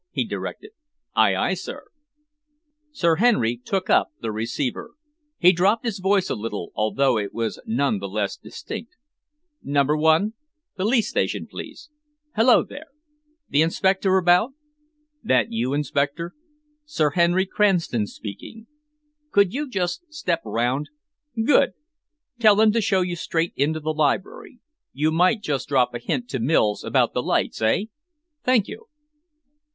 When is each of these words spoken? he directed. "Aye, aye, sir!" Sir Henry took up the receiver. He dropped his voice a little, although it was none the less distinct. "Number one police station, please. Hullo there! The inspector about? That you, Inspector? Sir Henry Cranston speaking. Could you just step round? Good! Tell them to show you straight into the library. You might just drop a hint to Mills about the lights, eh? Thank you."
he 0.09 0.25
directed. 0.25 0.71
"Aye, 1.15 1.35
aye, 1.35 1.53
sir!" 1.53 1.85
Sir 2.91 3.17
Henry 3.17 3.55
took 3.55 3.87
up 3.87 4.07
the 4.19 4.31
receiver. 4.31 4.95
He 5.37 5.51
dropped 5.51 5.85
his 5.85 5.99
voice 5.99 6.27
a 6.27 6.33
little, 6.33 6.71
although 6.73 7.19
it 7.19 7.35
was 7.35 7.61
none 7.67 7.99
the 7.99 8.07
less 8.09 8.35
distinct. 8.35 8.97
"Number 9.61 9.95
one 9.95 10.33
police 10.75 11.07
station, 11.07 11.45
please. 11.45 11.91
Hullo 12.35 12.63
there! 12.63 12.87
The 13.49 13.61
inspector 13.61 14.17
about? 14.17 14.53
That 15.23 15.51
you, 15.51 15.75
Inspector? 15.75 16.33
Sir 16.83 17.11
Henry 17.11 17.45
Cranston 17.45 18.07
speaking. 18.07 18.65
Could 19.29 19.53
you 19.53 19.69
just 19.69 20.11
step 20.11 20.41
round? 20.43 20.89
Good! 21.45 21.73
Tell 22.39 22.55
them 22.55 22.71
to 22.71 22.81
show 22.81 23.01
you 23.01 23.15
straight 23.15 23.53
into 23.55 23.79
the 23.79 23.93
library. 23.93 24.61
You 24.93 25.11
might 25.11 25.43
just 25.43 25.67
drop 25.67 25.93
a 25.93 25.99
hint 25.99 26.27
to 26.29 26.39
Mills 26.39 26.83
about 26.83 27.13
the 27.13 27.21
lights, 27.21 27.61
eh? 27.61 27.83
Thank 28.43 28.67
you." 28.67 28.87